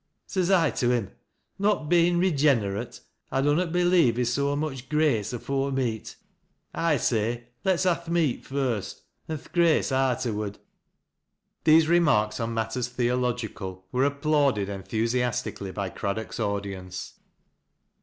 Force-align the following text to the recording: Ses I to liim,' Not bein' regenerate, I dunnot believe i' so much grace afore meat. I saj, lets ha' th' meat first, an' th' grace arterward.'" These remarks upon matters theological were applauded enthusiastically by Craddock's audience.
Ses 0.25 0.49
I 0.49 0.71
to 0.71 0.87
liim,' 0.87 1.11
Not 1.59 1.87
bein' 1.87 2.17
regenerate, 2.17 3.01
I 3.31 3.41
dunnot 3.41 3.71
believe 3.71 4.17
i' 4.17 4.23
so 4.23 4.55
much 4.55 4.89
grace 4.89 5.31
afore 5.31 5.71
meat. 5.71 6.15
I 6.73 6.97
saj, 6.97 7.41
lets 7.63 7.83
ha' 7.83 8.03
th' 8.03 8.09
meat 8.09 8.43
first, 8.43 9.03
an' 9.29 9.37
th' 9.37 9.51
grace 9.53 9.91
arterward.'" 9.91 10.57
These 11.65 11.87
remarks 11.87 12.39
upon 12.39 12.55
matters 12.55 12.87
theological 12.87 13.85
were 13.91 14.05
applauded 14.05 14.69
enthusiastically 14.69 15.71
by 15.71 15.91
Craddock's 15.91 16.39
audience. 16.39 17.19